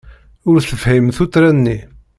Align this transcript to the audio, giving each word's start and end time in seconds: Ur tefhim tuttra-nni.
Ur 0.49 0.57
tefhim 0.69 1.05
tuttra-nni. 1.15 1.79